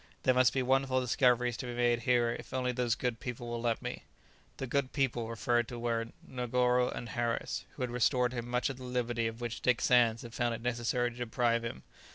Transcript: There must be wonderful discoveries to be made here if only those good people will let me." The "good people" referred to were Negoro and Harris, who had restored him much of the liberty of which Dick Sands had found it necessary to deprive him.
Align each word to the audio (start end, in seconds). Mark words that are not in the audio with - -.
There 0.23 0.33
must 0.33 0.51
be 0.51 0.63
wonderful 0.63 0.99
discoveries 0.99 1.57
to 1.57 1.67
be 1.67 1.75
made 1.75 1.99
here 1.99 2.31
if 2.31 2.55
only 2.55 2.71
those 2.71 2.95
good 2.95 3.19
people 3.19 3.47
will 3.47 3.61
let 3.61 3.83
me." 3.83 4.05
The 4.57 4.65
"good 4.65 4.93
people" 4.93 5.29
referred 5.29 5.67
to 5.67 5.77
were 5.77 6.07
Negoro 6.27 6.89
and 6.89 7.09
Harris, 7.09 7.65
who 7.75 7.83
had 7.83 7.91
restored 7.91 8.33
him 8.33 8.49
much 8.49 8.71
of 8.71 8.77
the 8.77 8.83
liberty 8.83 9.27
of 9.27 9.41
which 9.41 9.61
Dick 9.61 9.79
Sands 9.79 10.23
had 10.23 10.33
found 10.33 10.55
it 10.55 10.61
necessary 10.61 11.11
to 11.11 11.17
deprive 11.17 11.63
him. 11.63 11.83